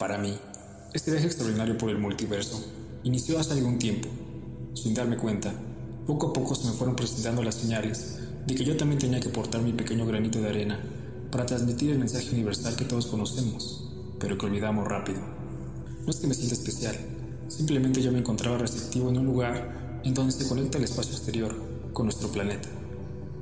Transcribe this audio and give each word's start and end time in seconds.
Para 0.00 0.16
mí, 0.16 0.34
este 0.94 1.10
viaje 1.10 1.26
extraordinario 1.26 1.76
por 1.76 1.90
el 1.90 1.98
multiverso 1.98 2.64
inició 3.02 3.38
hace 3.38 3.52
algún 3.52 3.78
tiempo. 3.78 4.08
Sin 4.72 4.94
darme 4.94 5.18
cuenta, 5.18 5.52
poco 6.06 6.28
a 6.28 6.32
poco 6.32 6.54
se 6.54 6.68
me 6.68 6.72
fueron 6.72 6.96
presentando 6.96 7.42
las 7.42 7.56
señales 7.56 8.16
de 8.46 8.54
que 8.54 8.64
yo 8.64 8.78
también 8.78 8.98
tenía 8.98 9.20
que 9.20 9.28
portar 9.28 9.60
mi 9.60 9.74
pequeño 9.74 10.06
granito 10.06 10.40
de 10.40 10.48
arena 10.48 10.80
para 11.30 11.44
transmitir 11.44 11.90
el 11.90 11.98
mensaje 11.98 12.30
universal 12.32 12.76
que 12.76 12.86
todos 12.86 13.08
conocemos, 13.08 13.90
pero 14.18 14.38
que 14.38 14.46
olvidamos 14.46 14.88
rápido. 14.88 15.20
No 15.20 16.08
es 16.08 16.16
que 16.16 16.28
me 16.28 16.32
sienta 16.32 16.54
especial, 16.54 16.96
simplemente 17.48 18.00
yo 18.00 18.10
me 18.10 18.20
encontraba 18.20 18.56
receptivo 18.56 19.10
en 19.10 19.18
un 19.18 19.26
lugar 19.26 20.00
en 20.02 20.14
donde 20.14 20.32
se 20.32 20.48
conecta 20.48 20.78
el 20.78 20.84
espacio 20.84 21.12
exterior 21.12 21.54
con 21.92 22.06
nuestro 22.06 22.32
planeta. 22.32 22.70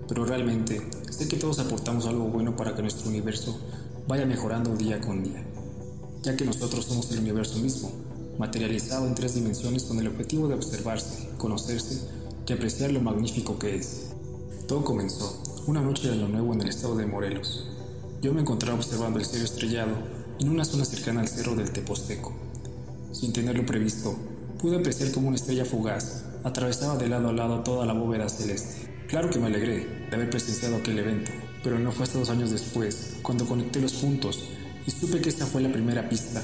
Pero 0.08 0.24
realmente 0.24 0.82
sé 1.08 1.28
que 1.28 1.36
todos 1.36 1.60
aportamos 1.60 2.06
algo 2.06 2.24
bueno 2.24 2.56
para 2.56 2.74
que 2.74 2.82
nuestro 2.82 3.10
universo 3.10 3.56
vaya 4.08 4.26
mejorando 4.26 4.74
día 4.74 5.00
con 5.00 5.22
día, 5.22 5.47
ya 6.28 6.36
que 6.36 6.44
nosotros 6.44 6.84
somos 6.84 7.10
el 7.10 7.20
universo 7.20 7.58
mismo, 7.58 7.90
materializado 8.38 9.06
en 9.06 9.14
tres 9.14 9.34
dimensiones 9.34 9.84
con 9.84 9.98
el 9.98 10.08
objetivo 10.08 10.46
de 10.46 10.56
observarse, 10.56 11.30
conocerse 11.38 12.06
y 12.46 12.52
apreciar 12.52 12.92
lo 12.92 13.00
magnífico 13.00 13.58
que 13.58 13.76
es. 13.76 14.08
Todo 14.66 14.84
comenzó 14.84 15.42
una 15.66 15.80
noche 15.80 16.06
de 16.06 16.12
Año 16.12 16.28
Nuevo 16.28 16.52
en 16.52 16.60
el 16.60 16.68
estado 16.68 16.96
de 16.96 17.06
Morelos. 17.06 17.66
Yo 18.20 18.34
me 18.34 18.42
encontraba 18.42 18.76
observando 18.76 19.18
el 19.18 19.24
cielo 19.24 19.46
estrellado 19.46 19.92
en 20.38 20.50
una 20.50 20.66
zona 20.66 20.84
cercana 20.84 21.22
al 21.22 21.28
cerro 21.28 21.54
del 21.54 21.72
Teposteco. 21.72 22.34
Sin 23.12 23.32
tenerlo 23.32 23.64
previsto, 23.64 24.14
pude 24.60 24.76
apreciar 24.76 25.10
como 25.12 25.28
una 25.28 25.36
estrella 25.36 25.64
fugaz 25.64 26.24
atravesaba 26.44 26.98
de 26.98 27.08
lado 27.08 27.30
a 27.30 27.32
lado 27.32 27.60
toda 27.60 27.86
la 27.86 27.94
bóveda 27.94 28.28
celeste. 28.28 29.06
Claro 29.08 29.30
que 29.30 29.38
me 29.38 29.46
alegré 29.46 29.86
de 30.10 30.14
haber 30.14 30.28
presenciado 30.28 30.76
aquel 30.76 30.98
evento, 30.98 31.30
pero 31.64 31.78
no 31.78 31.90
fue 31.90 32.04
hasta 32.04 32.18
dos 32.18 32.28
años 32.28 32.50
después 32.50 33.16
cuando 33.22 33.46
conecté 33.46 33.80
los 33.80 33.94
puntos 33.94 34.57
y 34.88 34.90
supe 34.90 35.20
que 35.20 35.28
esta 35.28 35.44
fue 35.44 35.60
la 35.60 35.70
primera 35.70 36.08
pista 36.08 36.42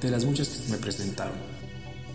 de 0.00 0.10
las 0.10 0.24
muchas 0.24 0.48
que 0.48 0.64
se 0.64 0.72
me 0.72 0.78
presentaron. 0.78 1.36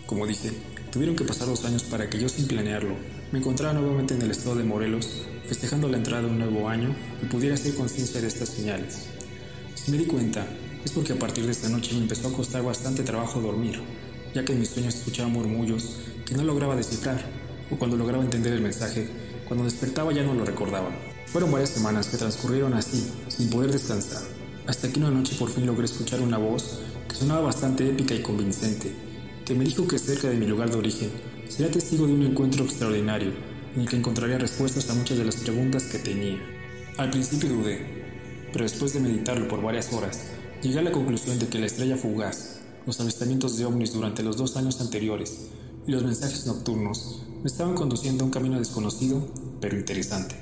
Como 0.04 0.26
dije, 0.26 0.50
tuvieron 0.92 1.16
que 1.16 1.24
pasar 1.24 1.48
dos 1.48 1.64
años 1.64 1.84
para 1.84 2.10
que 2.10 2.20
yo 2.20 2.28
sin 2.28 2.46
planearlo 2.46 2.94
me 3.32 3.38
encontrara 3.38 3.72
nuevamente 3.72 4.12
en 4.12 4.20
el 4.20 4.30
estado 4.30 4.56
de 4.56 4.64
Morelos 4.64 5.24
festejando 5.48 5.88
la 5.88 5.96
entrada 5.96 6.24
de 6.24 6.28
un 6.28 6.38
nuevo 6.38 6.68
año 6.68 6.94
y 7.22 7.26
pudiera 7.26 7.54
hacer 7.54 7.74
conciencia 7.74 8.20
de 8.20 8.26
estas 8.26 8.50
señales. 8.50 9.06
Si 9.74 9.90
me 9.90 9.96
di 9.96 10.04
cuenta, 10.04 10.46
es 10.84 10.92
porque 10.92 11.14
a 11.14 11.18
partir 11.18 11.46
de 11.46 11.52
esta 11.52 11.70
noche 11.70 11.94
me 11.94 12.02
empezó 12.02 12.28
a 12.28 12.32
costar 12.34 12.62
bastante 12.62 13.02
trabajo 13.02 13.40
dormir, 13.40 13.80
ya 14.34 14.44
que 14.44 14.52
en 14.52 14.60
mis 14.60 14.68
sueños 14.68 14.96
escuchaba 14.96 15.30
murmullos 15.30 15.96
que 16.26 16.34
no 16.34 16.44
lograba 16.44 16.76
descifrar, 16.76 17.24
o 17.70 17.76
cuando 17.76 17.96
lograba 17.96 18.22
entender 18.22 18.52
el 18.52 18.60
mensaje, 18.60 19.08
cuando 19.48 19.64
despertaba 19.64 20.12
ya 20.12 20.24
no 20.24 20.34
lo 20.34 20.44
recordaba. 20.44 20.90
Fueron 21.24 21.50
varias 21.50 21.70
semanas 21.70 22.08
que 22.08 22.18
transcurrieron 22.18 22.74
así, 22.74 23.10
sin 23.28 23.48
poder 23.48 23.72
descansar, 23.72 24.22
hasta 24.70 24.88
que 24.88 25.00
una 25.00 25.10
noche 25.10 25.34
por 25.36 25.50
fin 25.50 25.66
logré 25.66 25.86
escuchar 25.86 26.20
una 26.20 26.38
voz 26.38 26.78
que 27.08 27.16
sonaba 27.16 27.40
bastante 27.40 27.88
épica 27.88 28.14
y 28.14 28.22
convincente, 28.22 28.94
que 29.44 29.52
me 29.52 29.64
dijo 29.64 29.88
que 29.88 29.98
cerca 29.98 30.28
de 30.28 30.36
mi 30.36 30.46
lugar 30.46 30.70
de 30.70 30.78
origen 30.78 31.10
sería 31.48 31.72
testigo 31.72 32.06
de 32.06 32.12
un 32.12 32.22
encuentro 32.22 32.64
extraordinario 32.64 33.32
en 33.74 33.80
el 33.80 33.88
que 33.88 33.96
encontraría 33.96 34.38
respuestas 34.38 34.88
a 34.88 34.94
muchas 34.94 35.18
de 35.18 35.24
las 35.24 35.34
preguntas 35.34 35.86
que 35.86 35.98
tenía. 35.98 36.38
Al 36.98 37.10
principio 37.10 37.48
dudé, 37.48 37.84
pero 38.52 38.62
después 38.62 38.92
de 38.94 39.00
meditarlo 39.00 39.48
por 39.48 39.60
varias 39.60 39.92
horas, 39.92 40.26
llegué 40.62 40.78
a 40.78 40.82
la 40.82 40.92
conclusión 40.92 41.40
de 41.40 41.48
que 41.48 41.58
la 41.58 41.66
estrella 41.66 41.96
fugaz, 41.96 42.60
los 42.86 43.00
avistamientos 43.00 43.56
de 43.56 43.64
ovnis 43.64 43.92
durante 43.92 44.22
los 44.22 44.36
dos 44.36 44.56
años 44.56 44.80
anteriores 44.80 45.48
y 45.84 45.90
los 45.90 46.04
mensajes 46.04 46.46
nocturnos 46.46 47.22
me 47.42 47.48
estaban 47.48 47.74
conduciendo 47.74 48.22
a 48.22 48.26
un 48.26 48.32
camino 48.32 48.56
desconocido, 48.56 49.26
pero 49.60 49.76
interesante. 49.76 50.36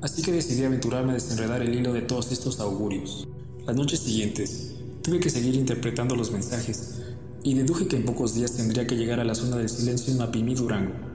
Así 0.00 0.22
que 0.22 0.32
decidí 0.32 0.64
aventurarme 0.64 1.12
a 1.12 1.14
desenredar 1.14 1.62
el 1.62 1.72
hilo 1.72 1.92
de 1.92 2.02
todos 2.02 2.32
estos 2.32 2.58
augurios. 2.58 3.28
Las 3.66 3.76
noches 3.76 4.00
siguientes, 4.00 4.72
tuve 5.02 5.20
que 5.20 5.30
seguir 5.30 5.54
interpretando 5.54 6.16
los 6.16 6.30
mensajes 6.30 7.02
y 7.42 7.54
deduje 7.54 7.86
que 7.86 7.96
en 7.96 8.04
pocos 8.04 8.34
días 8.34 8.52
tendría 8.52 8.86
que 8.86 8.96
llegar 8.96 9.20
a 9.20 9.24
la 9.24 9.34
zona 9.34 9.56
del 9.56 9.68
silencio 9.68 10.12
en 10.12 10.18
Mapimí, 10.18 10.54
Durango 10.54 11.10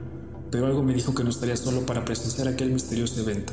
pero 0.50 0.66
algo 0.66 0.82
me 0.82 0.94
dijo 0.94 1.14
que 1.14 1.24
no 1.24 1.30
estaría 1.30 1.56
solo 1.56 1.84
para 1.84 2.04
presenciar 2.04 2.48
aquel 2.48 2.70
misterioso 2.70 3.20
evento. 3.20 3.52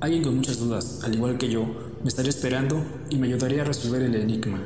Alguien 0.00 0.22
con 0.22 0.36
muchas 0.36 0.58
dudas, 0.58 1.00
al 1.02 1.14
igual 1.14 1.38
que 1.38 1.50
yo, 1.50 1.64
me 2.02 2.08
estaría 2.08 2.30
esperando 2.30 2.84
y 3.10 3.16
me 3.16 3.28
ayudaría 3.28 3.62
a 3.62 3.66
resolver 3.66 4.02
el 4.02 4.14
enigma. 4.14 4.60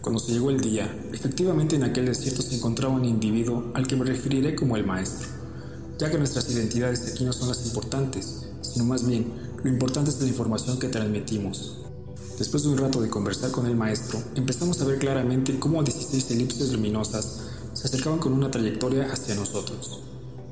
Cuando 0.00 0.20
se 0.20 0.32
llegó 0.32 0.50
el 0.50 0.60
día, 0.60 0.92
efectivamente 1.12 1.76
en 1.76 1.82
aquel 1.82 2.06
desierto 2.06 2.42
se 2.42 2.56
encontraba 2.56 2.94
un 2.94 3.04
individuo 3.04 3.72
al 3.74 3.86
que 3.86 3.96
me 3.96 4.04
referiré 4.04 4.54
como 4.54 4.76
el 4.76 4.86
maestro, 4.86 5.28
ya 5.98 6.10
que 6.10 6.18
nuestras 6.18 6.48
identidades 6.50 7.12
aquí 7.12 7.24
no 7.24 7.32
son 7.32 7.48
las 7.48 7.66
importantes, 7.66 8.46
sino 8.62 8.84
más 8.84 9.06
bien 9.06 9.32
lo 9.62 9.70
importante 9.70 10.10
es 10.10 10.20
la 10.20 10.28
información 10.28 10.78
que 10.78 10.88
transmitimos. 10.88 11.85
Después 12.38 12.64
de 12.64 12.68
un 12.68 12.76
rato 12.76 13.00
de 13.00 13.08
conversar 13.08 13.50
con 13.50 13.66
el 13.66 13.76
maestro, 13.76 14.22
empezamos 14.34 14.78
a 14.82 14.84
ver 14.84 14.98
claramente 14.98 15.58
cómo 15.58 15.82
16 15.82 16.30
elipses 16.32 16.70
luminosas 16.70 17.40
se 17.72 17.86
acercaban 17.86 18.18
con 18.18 18.34
una 18.34 18.50
trayectoria 18.50 19.10
hacia 19.10 19.34
nosotros. 19.34 20.02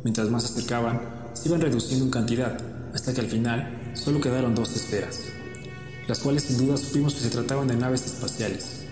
Mientras 0.03 0.31
más 0.31 0.45
se 0.45 0.55
acercaban, 0.55 1.31
se 1.34 1.50
iban 1.50 1.61
reduciendo 1.61 2.06
en 2.06 2.11
cantidad, 2.11 2.59
hasta 2.95 3.12
que 3.12 3.21
al 3.21 3.27
final 3.27 3.93
solo 3.93 4.19
quedaron 4.19 4.55
dos 4.55 4.75
esferas, 4.75 5.21
las 6.09 6.21
cuales 6.21 6.45
sin 6.45 6.56
duda 6.56 6.78
supimos 6.78 7.12
que 7.15 7.21
se 7.21 7.28
trataban 7.28 7.69
de 7.69 7.77
naves 7.77 8.06
espaciales. 8.06 8.87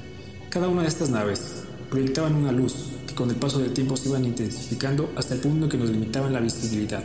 Cada 0.51 0.69
una 0.69 0.83
de 0.83 0.89
estas 0.89 1.09
naves 1.09 1.63
proyectaban 1.89 2.35
una 2.35 2.53
luz 2.53 2.75
que 3.07 3.15
con 3.15 3.31
el 3.31 3.37
paso 3.37 3.59
del 3.59 3.73
tiempo 3.73 3.97
se 3.97 4.11
iban 4.11 4.27
intensificando 4.27 5.11
hasta 5.17 5.33
el 5.33 5.41
punto 5.41 5.65
en 5.65 5.71
que 5.71 5.79
nos 5.79 5.89
limitaban 5.89 6.35
la 6.35 6.41
visibilidad. 6.41 7.03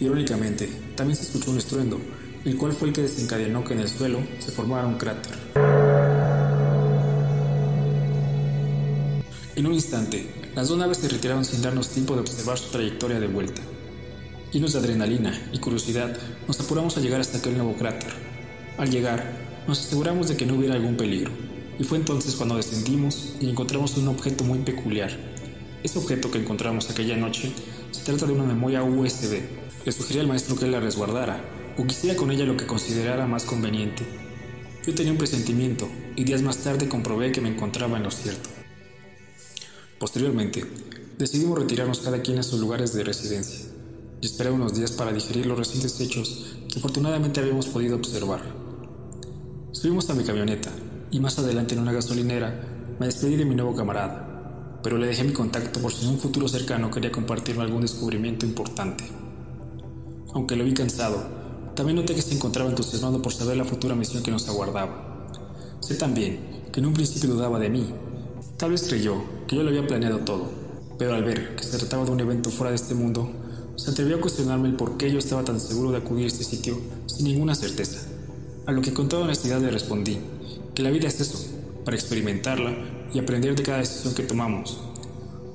Irónicamente, 0.00 0.70
también 0.96 1.16
se 1.16 1.22
escuchó 1.22 1.50
un 1.50 1.58
estruendo, 1.58 1.98
el 2.44 2.56
cual 2.56 2.72
fue 2.72 2.88
el 2.88 2.94
que 2.94 3.02
desencadenó 3.02 3.64
que 3.64 3.74
en 3.74 3.80
el 3.80 3.88
suelo 3.88 4.20
se 4.38 4.50
formara 4.50 4.86
un 4.86 4.96
cráter. 4.96 5.36
En 9.56 9.66
un 9.66 9.74
instante, 9.74 10.26
las 10.54 10.68
dos 10.68 10.78
naves 10.78 10.98
se 10.98 11.08
retiraron 11.08 11.44
sin 11.44 11.60
darnos 11.60 11.90
tiempo 11.90 12.14
de 12.14 12.20
observar 12.20 12.56
su 12.56 12.70
trayectoria 12.70 13.20
de 13.20 13.26
vuelta. 13.26 13.60
Llenos 14.52 14.72
de 14.72 14.78
adrenalina 14.78 15.38
y 15.52 15.58
curiosidad, 15.58 16.16
nos 16.48 16.58
apuramos 16.60 16.96
a 16.96 17.00
llegar 17.00 17.20
hasta 17.20 17.38
aquel 17.38 17.56
nuevo 17.56 17.74
cráter. 17.74 18.10
Al 18.78 18.90
llegar, 18.90 19.22
nos 19.68 19.80
aseguramos 19.80 20.28
de 20.28 20.36
que 20.36 20.46
no 20.46 20.54
hubiera 20.54 20.74
algún 20.74 20.96
peligro, 20.96 21.30
y 21.78 21.84
fue 21.84 21.98
entonces 21.98 22.34
cuando 22.36 22.56
descendimos 22.56 23.34
y 23.40 23.50
encontramos 23.50 23.96
un 23.98 24.08
objeto 24.08 24.44
muy 24.44 24.60
peculiar. 24.60 25.10
Ese 25.82 25.98
objeto 25.98 26.30
que 26.30 26.38
encontramos 26.38 26.88
aquella 26.88 27.16
noche 27.16 27.52
se 27.90 28.02
trata 28.02 28.26
de 28.26 28.32
una 28.32 28.44
memoria 28.44 28.82
USB. 28.82 29.40
Le 29.84 29.92
sugerí 29.92 30.20
al 30.20 30.26
maestro 30.26 30.56
que 30.56 30.66
la 30.66 30.80
resguardara, 30.80 31.42
o 31.80 31.86
quisiera 31.86 32.14
con 32.14 32.30
ella 32.30 32.44
lo 32.44 32.58
que 32.58 32.66
considerara 32.66 33.26
más 33.26 33.44
conveniente. 33.44 34.04
Yo 34.86 34.94
tenía 34.94 35.12
un 35.12 35.18
presentimiento, 35.18 35.88
y 36.14 36.24
días 36.24 36.42
más 36.42 36.58
tarde 36.58 36.90
comprobé 36.90 37.32
que 37.32 37.40
me 37.40 37.48
encontraba 37.48 37.96
en 37.96 38.02
lo 38.02 38.10
cierto. 38.10 38.50
Posteriormente, 39.98 40.62
decidimos 41.16 41.58
retirarnos 41.58 42.00
cada 42.00 42.20
quien 42.20 42.38
a 42.38 42.42
sus 42.42 42.60
lugares 42.60 42.92
de 42.92 43.02
residencia 43.02 43.64
y 44.20 44.26
esperar 44.26 44.52
unos 44.52 44.74
días 44.74 44.92
para 44.92 45.12
digerir 45.12 45.46
los 45.46 45.58
recientes 45.58 45.98
hechos 46.00 46.56
que 46.70 46.78
afortunadamente 46.78 47.40
habíamos 47.40 47.66
podido 47.66 47.96
observar. 47.96 48.42
Subimos 49.72 50.10
a 50.10 50.14
mi 50.14 50.24
camioneta 50.24 50.70
y 51.10 51.18
más 51.18 51.38
adelante 51.38 51.74
en 51.74 51.80
una 51.80 51.92
gasolinera 51.92 52.96
me 52.98 53.06
despedí 53.06 53.36
de 53.36 53.46
mi 53.46 53.54
nuevo 53.54 53.74
camarada, 53.74 54.80
pero 54.82 54.98
le 54.98 55.06
dejé 55.06 55.24
mi 55.24 55.32
contacto 55.32 55.80
por 55.80 55.94
si 55.94 56.04
en 56.04 56.12
un 56.12 56.18
futuro 56.18 56.46
cercano 56.46 56.90
quería 56.90 57.10
compartirme 57.10 57.62
algún 57.62 57.80
descubrimiento 57.80 58.44
importante. 58.44 59.04
Aunque 60.34 60.56
lo 60.56 60.64
vi 60.64 60.74
cansado, 60.74 61.40
también 61.80 61.96
noté 61.96 62.14
que 62.14 62.20
se 62.20 62.34
encontraba 62.34 62.68
entusiasmado 62.68 63.22
por 63.22 63.32
saber 63.32 63.56
la 63.56 63.64
futura 63.64 63.94
misión 63.94 64.22
que 64.22 64.30
nos 64.30 64.46
aguardaba. 64.50 65.26
Sé 65.80 65.94
también 65.94 66.68
que 66.70 66.80
en 66.80 66.84
un 66.84 66.92
principio 66.92 67.30
dudaba 67.30 67.58
de 67.58 67.70
mí 67.70 67.90
Tal 68.58 68.72
vez 68.72 68.82
creyó 68.82 69.24
que 69.48 69.56
yo 69.56 69.62
lo 69.62 69.70
había 69.70 69.86
planeado 69.86 70.18
todo, 70.18 70.50
pero 70.98 71.14
al 71.14 71.24
ver 71.24 71.56
que 71.56 71.64
se 71.64 71.78
trataba 71.78 72.04
de 72.04 72.10
un 72.10 72.20
evento 72.20 72.50
fuera 72.50 72.68
de 72.68 72.76
este 72.76 72.94
mundo, 72.94 73.30
se 73.76 73.90
atrevió 73.90 74.16
a 74.16 74.20
cuestionarme 74.20 74.68
el 74.68 74.76
por 74.76 74.98
qué 74.98 75.10
yo 75.10 75.18
estaba 75.18 75.42
tan 75.42 75.58
seguro 75.58 75.92
de 75.92 75.96
acudir 75.96 76.26
a 76.26 76.28
este 76.28 76.44
sitio 76.44 76.78
sin 77.06 77.24
ninguna 77.24 77.54
certeza. 77.54 78.06
A 78.66 78.72
lo 78.72 78.82
que 78.82 78.92
con 78.92 79.08
toda 79.08 79.24
honestidad 79.24 79.62
le 79.62 79.70
respondí 79.70 80.18
que 80.74 80.82
la 80.82 80.90
vida 80.90 81.08
es 81.08 81.18
eso, 81.18 81.42
para 81.86 81.96
experimentarla 81.96 82.74
y 83.14 83.18
aprender 83.18 83.56
de 83.56 83.62
cada 83.62 83.78
decisión 83.78 84.12
que 84.12 84.24
tomamos. 84.24 84.78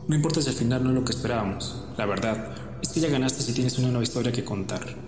No 0.07 0.15
importa 0.15 0.41
si 0.41 0.49
al 0.49 0.55
final 0.55 0.83
no 0.83 0.89
es 0.89 0.95
lo 0.95 1.05
que 1.05 1.11
esperábamos, 1.11 1.83
la 1.99 2.07
verdad 2.07 2.55
es 2.81 2.89
que 2.89 3.01
ya 3.01 3.09
ganaste 3.09 3.43
si 3.43 3.53
tienes 3.53 3.77
una 3.77 3.89
nueva 3.89 4.03
historia 4.03 4.31
que 4.31 4.43
contar. 4.43 5.04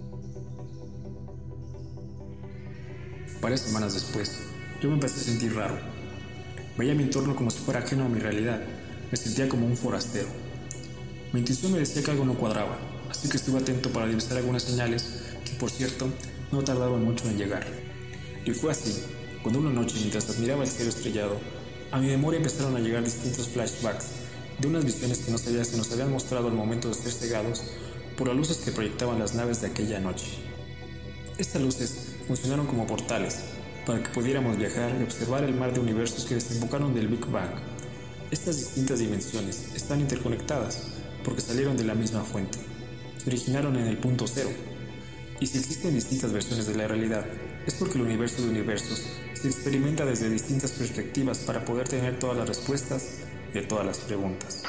Varias 3.41 3.61
semanas 3.61 3.93
después, 3.93 4.39
yo 4.81 4.89
me 4.89 4.95
empecé 4.95 5.21
a 5.21 5.23
sentir 5.23 5.55
raro 5.55 5.97
Veía 6.77 6.93
mi 6.93 7.03
entorno 7.03 7.35
como 7.35 7.49
si 7.49 7.57
fuera 7.57 7.79
ajeno 7.79 8.05
a 8.05 8.09
mi 8.09 8.19
realidad. 8.19 8.61
Me 9.09 9.17
sentía 9.17 9.49
como 9.49 9.65
un 9.65 9.75
forastero. 9.75 10.27
Mi 11.33 11.39
intuición 11.39 11.71
me 11.71 11.79
decía 11.79 12.03
que 12.03 12.11
algo 12.11 12.23
no 12.23 12.35
cuadraba, 12.35 12.77
así 13.09 13.27
que 13.27 13.37
estuve 13.37 13.59
atento 13.59 13.89
para 13.89 14.05
divisar 14.05 14.37
algunas 14.37 14.61
señales 14.61 15.23
que, 15.43 15.53
por 15.53 15.71
cierto, 15.71 16.07
no 16.51 16.63
tardaban 16.63 17.03
mucho 17.03 17.27
en 17.27 17.37
llegar. 17.37 17.65
Y 18.45 18.51
fue 18.51 18.71
así, 18.71 18.93
cuando 19.41 19.59
una 19.59 19.71
noche, 19.71 19.95
mientras 19.97 20.29
admiraba 20.29 20.63
el 20.63 20.69
cielo 20.69 20.89
estrellado, 20.89 21.39
a 21.91 21.99
mi 21.99 22.07
memoria 22.07 22.37
empezaron 22.37 22.75
a 22.75 22.79
llegar 22.79 23.03
distintos 23.03 23.47
flashbacks 23.47 24.05
de 24.59 24.67
unas 24.67 24.85
visiones 24.85 25.17
que 25.19 25.31
no 25.31 25.39
sabía 25.39 25.63
que 25.63 25.77
nos 25.77 25.91
habían 25.91 26.11
mostrado 26.11 26.47
al 26.47 26.53
momento 26.53 26.89
de 26.89 26.93
ser 26.93 27.11
cegados 27.11 27.63
por 28.17 28.27
las 28.27 28.37
luces 28.37 28.57
que 28.57 28.71
proyectaban 28.71 29.17
las 29.17 29.33
naves 29.33 29.61
de 29.61 29.67
aquella 29.67 29.99
noche. 29.99 30.27
Estas 31.39 31.61
luces 31.61 32.06
funcionaron 32.27 32.67
como 32.67 32.85
portales 32.85 33.39
para 33.85 34.03
que 34.03 34.09
pudiéramos 34.09 34.57
viajar 34.57 34.93
y 34.99 35.03
observar 35.03 35.43
el 35.45 35.55
mar 35.55 35.73
de 35.73 35.79
universos 35.79 36.25
que 36.25 36.35
desembocaron 36.35 36.93
del 36.93 37.07
Big 37.07 37.25
Bang. 37.27 37.51
Estas 38.31 38.57
distintas 38.57 38.99
dimensiones 38.99 39.73
están 39.73 40.01
interconectadas 40.01 40.89
porque 41.23 41.41
salieron 41.41 41.77
de 41.77 41.85
la 41.85 41.95
misma 41.95 42.23
fuente. 42.23 42.57
Se 43.17 43.29
originaron 43.29 43.77
en 43.77 43.87
el 43.87 43.97
punto 43.97 44.27
cero. 44.27 44.49
Y 45.39 45.47
si 45.47 45.59
existen 45.59 45.93
distintas 45.93 46.33
versiones 46.33 46.67
de 46.67 46.75
la 46.75 46.87
realidad, 46.87 47.25
es 47.65 47.73
porque 47.75 47.95
el 47.95 48.05
universo 48.05 48.41
de 48.41 48.49
universos 48.49 49.03
se 49.33 49.47
experimenta 49.47 50.03
desde 50.03 50.29
distintas 50.29 50.71
perspectivas 50.71 51.39
para 51.39 51.63
poder 51.63 51.87
tener 51.87 52.19
todas 52.19 52.37
las 52.37 52.47
respuestas 52.47 53.19
de 53.53 53.61
todas 53.61 53.85
las 53.85 53.99
preguntas. 53.99 54.63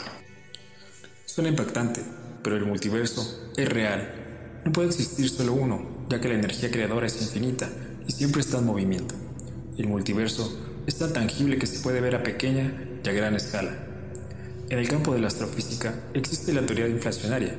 Suena 1.24 1.50
impactante, 1.50 2.02
pero 2.42 2.56
el 2.56 2.66
multiverso 2.66 3.50
es 3.56 3.68
real. 3.68 4.27
No 4.64 4.72
puede 4.72 4.88
existir 4.88 5.28
solo 5.28 5.52
uno, 5.52 5.80
ya 6.08 6.20
que 6.20 6.28
la 6.28 6.34
energía 6.34 6.70
creadora 6.70 7.06
es 7.06 7.20
infinita 7.22 7.68
y 8.06 8.12
siempre 8.12 8.40
está 8.40 8.58
en 8.58 8.66
movimiento. 8.66 9.14
El 9.76 9.86
multiverso 9.86 10.58
es 10.86 10.96
tan 10.96 11.12
tangible 11.12 11.58
que 11.58 11.66
se 11.66 11.80
puede 11.80 12.00
ver 12.00 12.16
a 12.16 12.22
pequeña 12.22 12.72
y 13.04 13.08
a 13.08 13.12
gran 13.12 13.34
escala. 13.34 13.72
En 14.70 14.78
el 14.78 14.88
campo 14.88 15.14
de 15.14 15.20
la 15.20 15.28
astrofísica 15.28 15.94
existe 16.14 16.52
la 16.52 16.66
teoría 16.66 16.88
inflacionaria, 16.88 17.54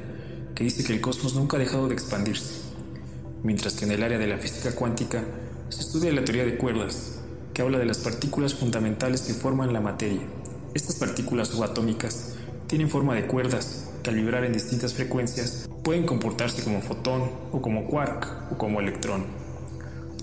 que 0.53 0.63
dice 0.63 0.83
que 0.83 0.93
el 0.93 1.01
cosmos 1.01 1.35
nunca 1.35 1.57
ha 1.57 1.59
dejado 1.59 1.87
de 1.87 1.93
expandirse, 1.93 2.61
mientras 3.43 3.75
que 3.75 3.85
en 3.85 3.91
el 3.91 4.03
área 4.03 4.17
de 4.17 4.27
la 4.27 4.37
física 4.37 4.75
cuántica 4.75 5.23
se 5.69 5.81
estudia 5.81 6.11
la 6.11 6.23
teoría 6.23 6.45
de 6.45 6.57
cuerdas, 6.57 7.19
que 7.53 7.61
habla 7.61 7.79
de 7.79 7.85
las 7.85 7.99
partículas 7.99 8.53
fundamentales 8.53 9.21
que 9.21 9.33
forman 9.33 9.73
la 9.73 9.81
materia. 9.81 10.21
Estas 10.73 10.97
partículas 10.97 11.47
subatómicas 11.47 12.35
tienen 12.67 12.89
forma 12.89 13.15
de 13.15 13.25
cuerdas 13.25 13.88
al 14.09 14.15
vibrar 14.15 14.43
en 14.43 14.53
distintas 14.53 14.93
frecuencias 14.93 15.69
pueden 15.83 16.05
comportarse 16.05 16.63
como 16.63 16.81
fotón 16.81 17.29
o 17.51 17.61
como 17.61 17.85
quark 17.85 18.51
o 18.51 18.57
como 18.57 18.79
electrón. 18.79 19.25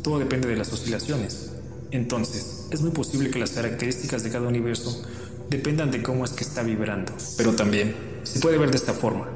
Todo 0.02 0.18
depende 0.18 0.48
de 0.48 0.56
las 0.56 0.72
oscilaciones. 0.72 1.52
Entonces, 1.92 2.66
es 2.72 2.82
muy 2.82 2.90
posible 2.90 3.30
que 3.30 3.38
las 3.38 3.52
características 3.52 4.24
de 4.24 4.30
cada 4.30 4.48
universo 4.48 5.04
dependan 5.48 5.92
de 5.92 6.02
cómo 6.02 6.24
es 6.24 6.32
que 6.32 6.42
está 6.42 6.64
vibrando. 6.64 7.12
Pero 7.36 7.54
también 7.54 7.94
se 8.24 8.40
puede 8.40 8.58
ver 8.58 8.70
de 8.70 8.76
esta 8.76 8.92
forma. 8.92 9.28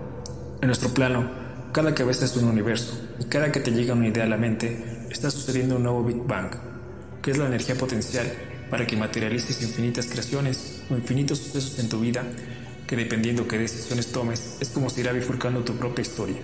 En 0.60 0.66
nuestro 0.66 0.90
plano, 0.90 1.30
cada 1.72 1.94
cabeza 1.94 2.24
es 2.24 2.36
un 2.36 2.44
universo 2.44 3.00
y 3.20 3.24
cada 3.26 3.52
que 3.52 3.60
te 3.60 3.70
llega 3.70 3.94
una 3.94 4.08
idea 4.08 4.24
a 4.24 4.28
la 4.28 4.36
mente, 4.36 5.06
está 5.10 5.30
sucediendo 5.30 5.76
un 5.76 5.84
nuevo 5.84 6.02
Big 6.02 6.24
Bang, 6.26 6.50
que 7.22 7.30
es 7.30 7.38
la 7.38 7.46
energía 7.46 7.76
potencial 7.76 8.26
para 8.68 8.86
que 8.86 8.96
materialices 8.96 9.62
infinitas 9.62 10.06
creaciones 10.06 10.82
o 10.90 10.94
infinitos 10.94 11.38
sucesos 11.38 11.78
en 11.78 11.88
tu 11.88 12.00
vida 12.00 12.24
que 12.90 12.96
dependiendo 12.96 13.46
qué 13.46 13.56
decisiones 13.56 14.08
tomes 14.08 14.56
es 14.58 14.70
como 14.70 14.90
se 14.90 15.02
irá 15.02 15.12
bifurcando 15.12 15.62
tu 15.62 15.76
propia 15.76 16.02
historia. 16.02 16.38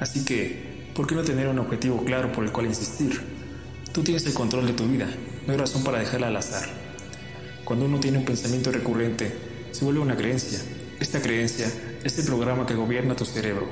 Así 0.00 0.24
que, 0.24 0.88
¿por 0.94 1.06
qué 1.06 1.14
no 1.14 1.24
tener 1.24 1.46
un 1.48 1.58
objetivo 1.58 2.02
claro 2.06 2.32
por 2.32 2.42
el 2.42 2.52
cual 2.52 2.64
insistir? 2.64 3.20
Tú 3.92 4.02
tienes 4.02 4.24
el 4.24 4.32
control 4.32 4.66
de 4.66 4.72
tu 4.72 4.86
vida, 4.86 5.06
no 5.46 5.52
hay 5.52 5.58
razón 5.58 5.84
para 5.84 5.98
dejarla 5.98 6.28
al 6.28 6.36
azar. 6.38 6.66
Cuando 7.66 7.84
uno 7.84 8.00
tiene 8.00 8.16
un 8.16 8.24
pensamiento 8.24 8.72
recurrente, 8.72 9.30
se 9.72 9.84
vuelve 9.84 10.00
una 10.00 10.16
creencia. 10.16 10.58
Esta 11.00 11.20
creencia 11.20 11.70
es 12.02 12.18
el 12.18 12.24
programa 12.24 12.64
que 12.64 12.72
gobierna 12.72 13.14
tu 13.14 13.26
cerebro. 13.26 13.68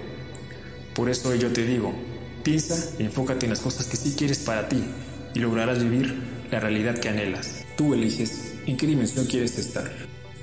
Por 0.94 1.08
eso 1.08 1.34
yo 1.34 1.50
te 1.50 1.64
digo, 1.64 1.94
piensa 2.43 2.90
y 2.99 3.05
enfócate 3.05 3.46
en 3.46 3.50
las 3.52 3.61
cosas 3.61 3.87
que 3.87 3.96
sí 3.96 4.14
quieres 4.14 4.40
para 4.40 4.69
ti 4.69 4.84
y 5.32 5.38
lograrás 5.38 5.82
vivir 5.82 6.14
la 6.50 6.61
realidad 6.61 6.99
que 6.99 7.08
anhelas. 7.08 7.64
Tú 7.78 7.94
eliges 7.94 8.52
en 8.66 8.76
qué 8.76 8.87
dimensión 8.87 9.25
quieres 9.25 9.58
estar. 9.58 9.90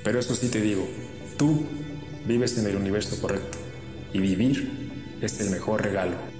Pero 0.02 0.18
eso 0.18 0.34
sí 0.34 0.48
te 0.48 0.60
digo, 0.60 0.88
tú 1.36 1.64
vives 2.26 2.58
en 2.58 2.66
el 2.66 2.76
universo 2.76 3.20
correcto 3.20 3.58
y 4.12 4.20
vivir 4.20 4.90
es 5.20 5.40
el 5.40 5.50
mejor 5.50 5.82
regalo. 5.82 6.31